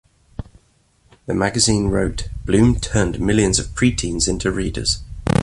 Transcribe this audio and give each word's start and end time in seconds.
The 1.27 1.35
magazine 1.35 1.89
wrote, 1.89 2.27
Blume 2.45 2.79
turned 2.79 3.19
millions 3.19 3.59
of 3.59 3.75
pre-teens 3.75 4.27
into 4.27 4.49
readers. 4.51 5.03